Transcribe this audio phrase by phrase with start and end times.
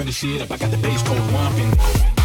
[0.00, 2.19] trying to see it if I got the bass code whomping.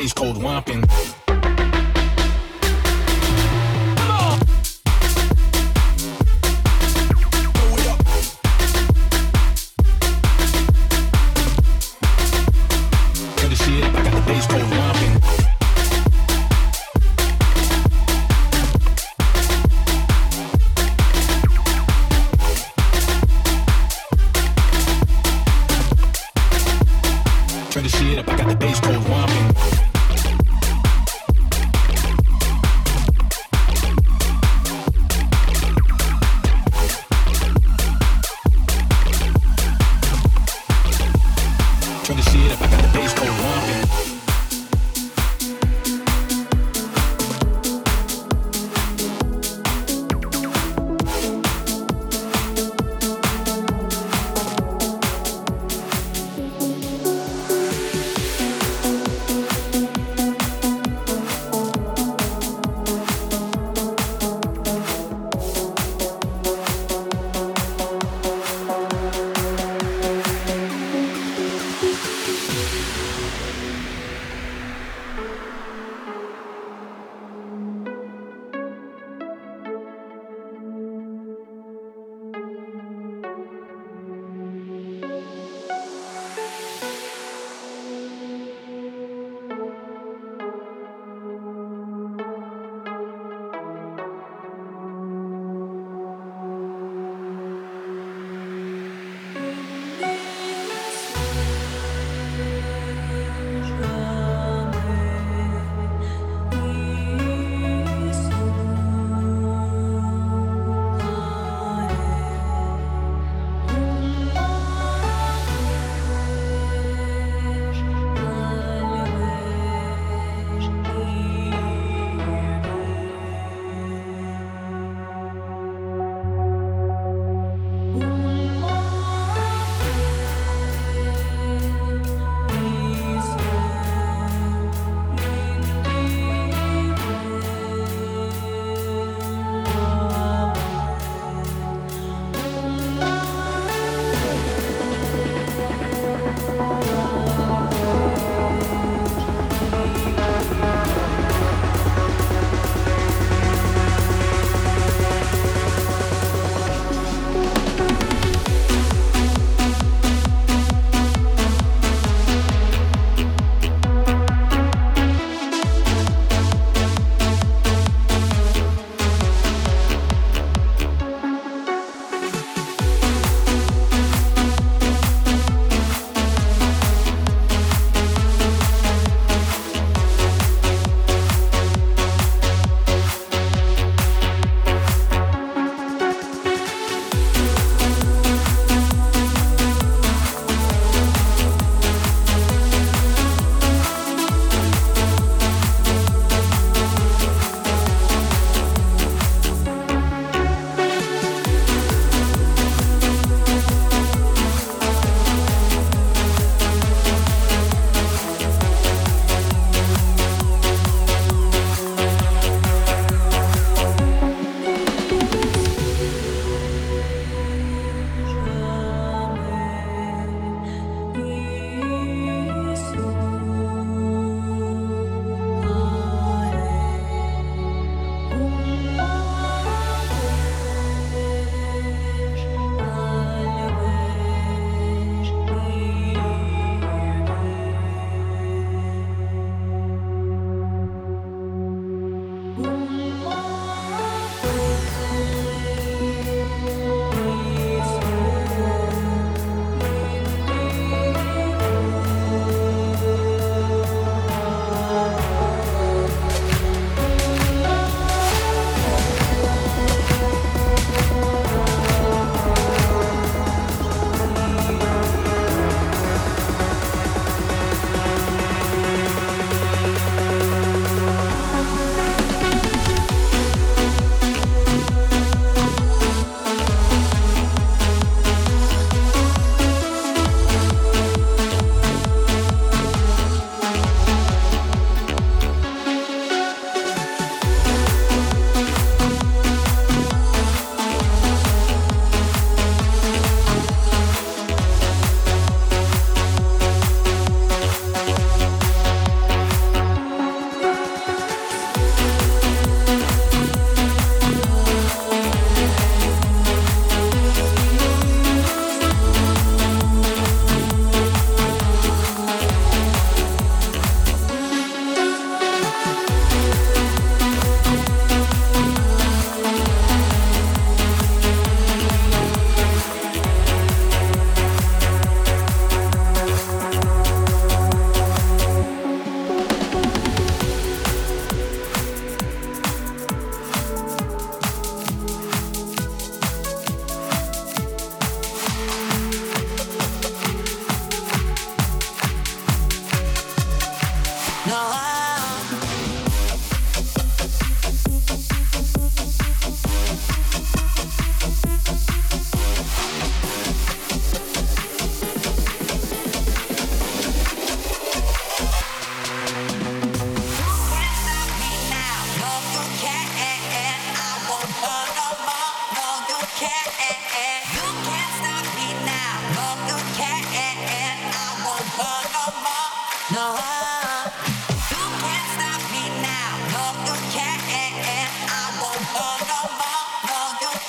[0.00, 0.89] Space cold whomping.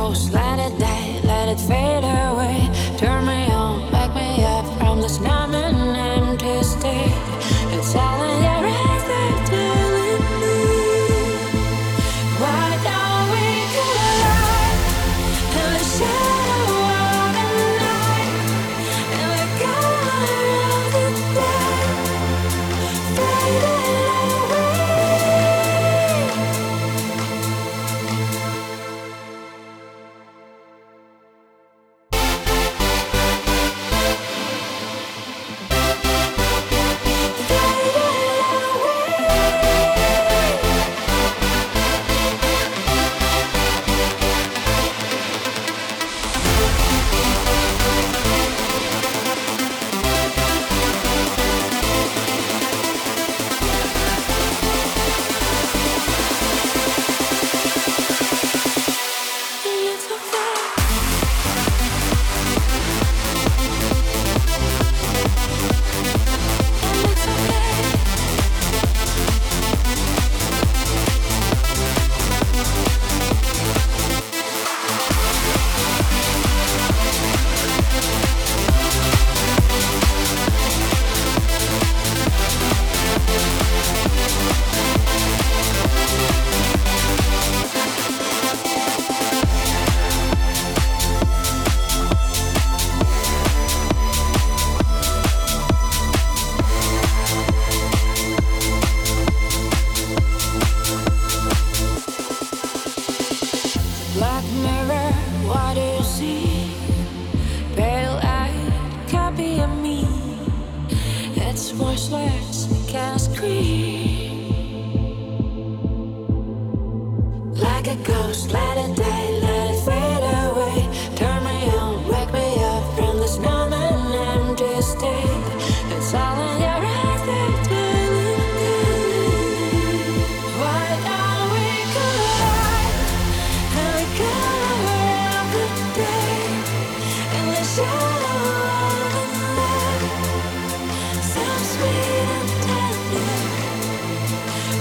[0.00, 0.39] close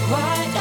[0.09, 0.58] Why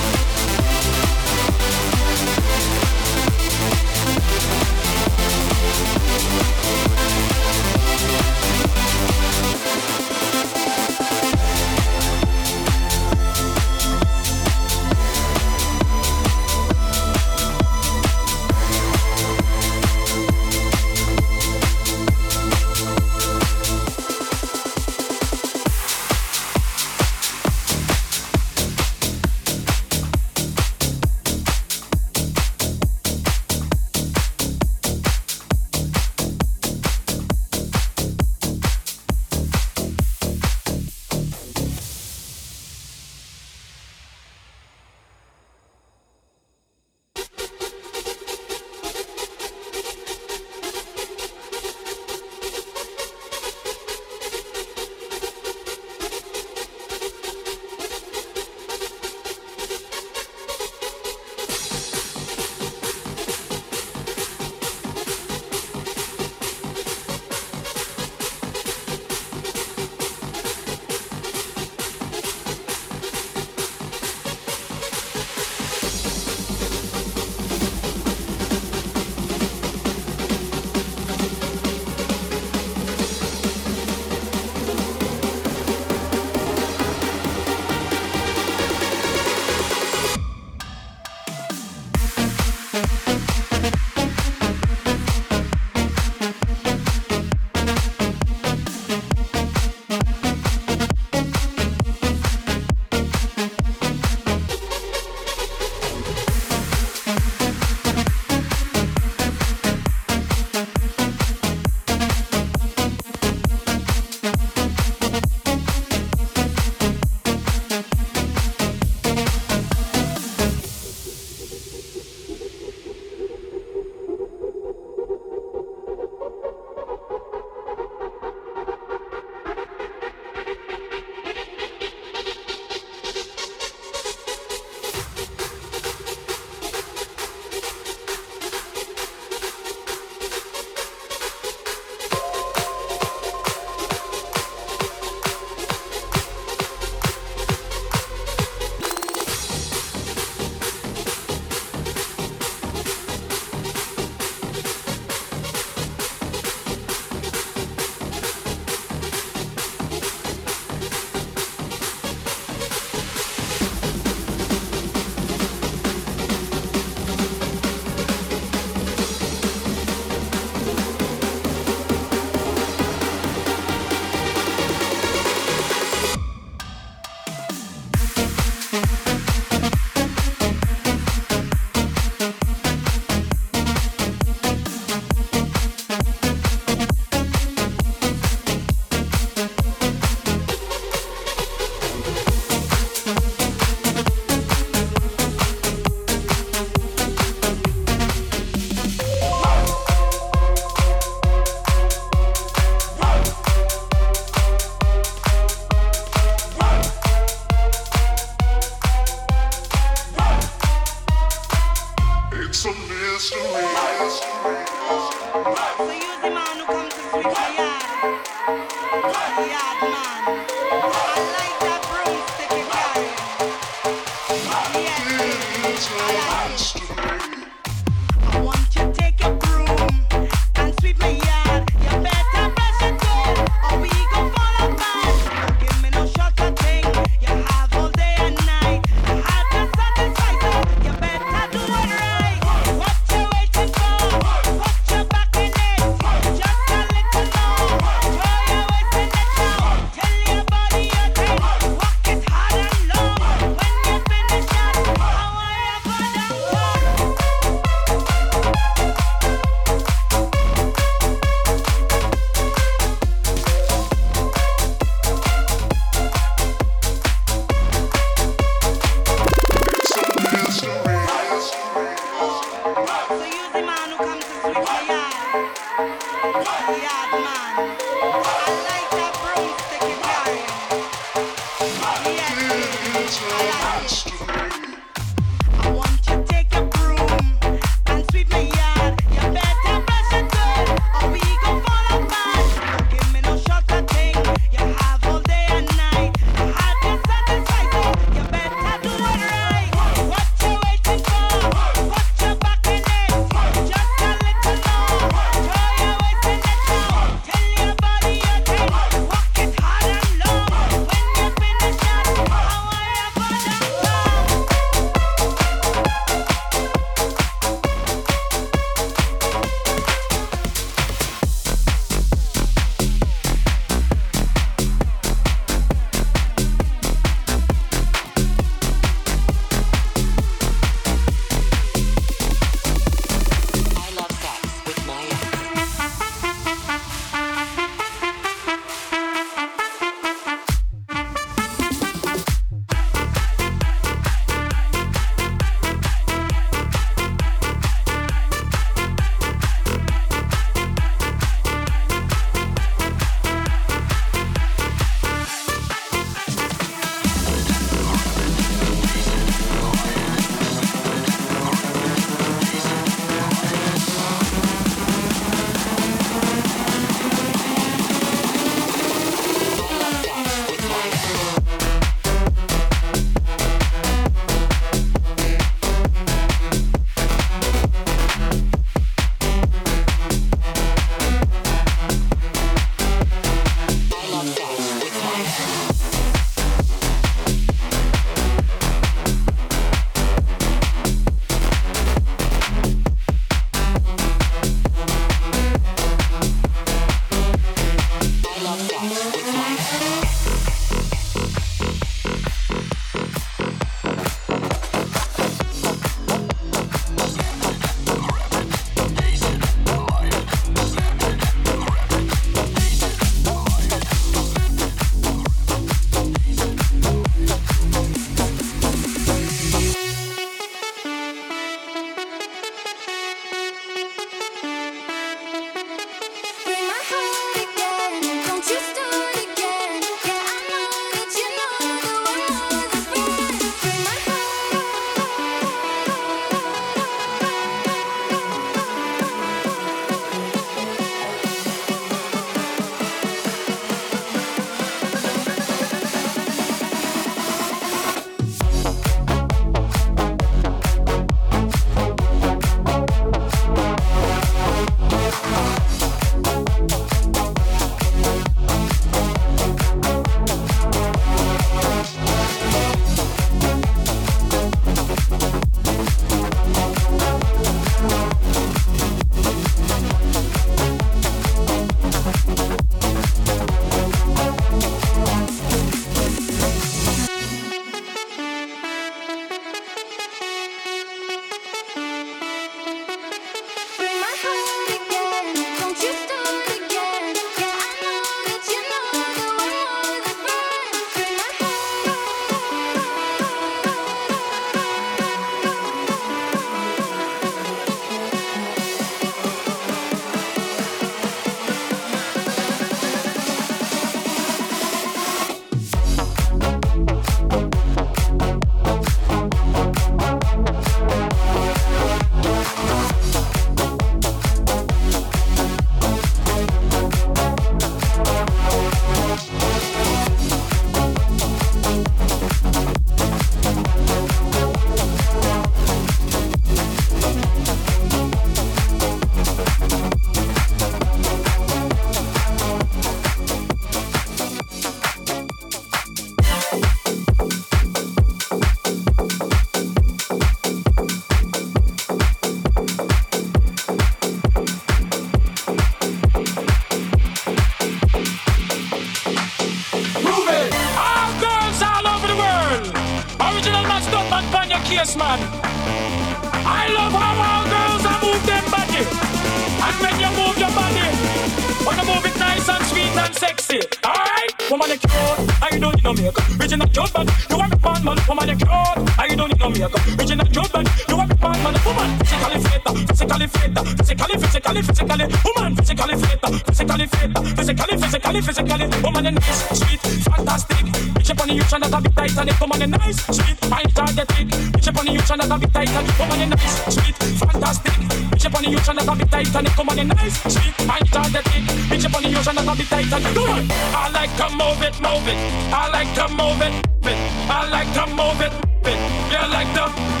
[591.68, 593.14] Bitch up on trying to be tight and it.
[593.14, 593.46] Do it.
[593.74, 595.18] I like to move it, move it.
[595.52, 596.54] I like to move it,
[596.86, 596.98] it.
[597.28, 598.32] I like to move it,
[598.66, 598.78] it.
[599.12, 600.00] You like to.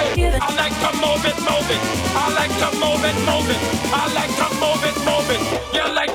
[0.00, 1.80] I like to move it, move it.
[2.14, 3.60] I like to move it, move it.
[3.92, 5.40] I like to move it, move it.
[5.74, 6.07] You like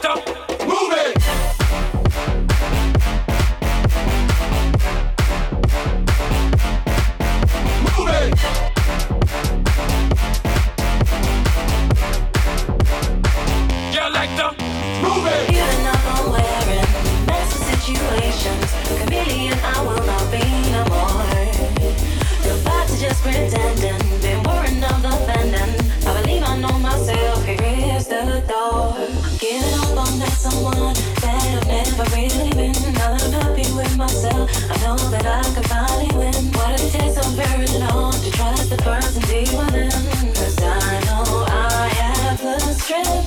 [42.89, 43.22] have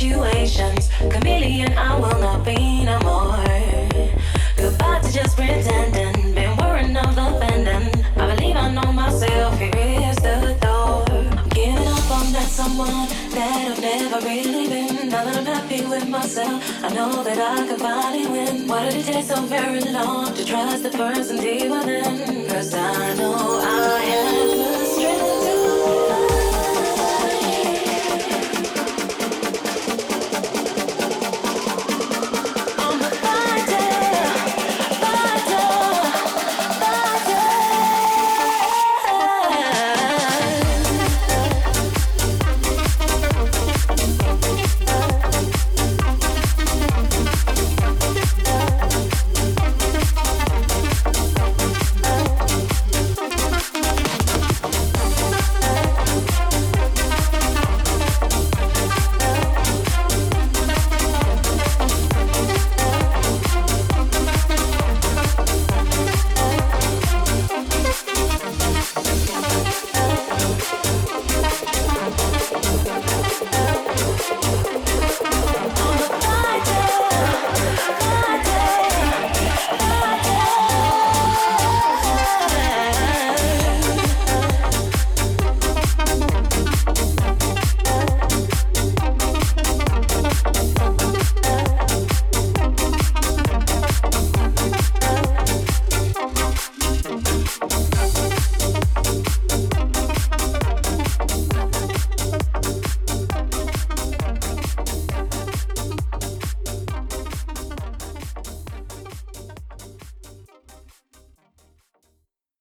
[0.00, 0.88] situations.
[1.10, 3.36] Chameleon, I will not be no more.
[4.56, 6.34] Goodbye to just pretending.
[6.34, 8.04] Been worrying of offending.
[8.16, 9.58] I believe I know myself.
[9.58, 11.04] Here is the door.
[11.36, 15.10] I'm giving up on that someone that I've never really been.
[15.10, 18.68] Now that I'm happy with myself, I know that I can finally win.
[18.68, 22.48] Why did it take so very long to trust the person deep within?
[22.48, 22.72] Cause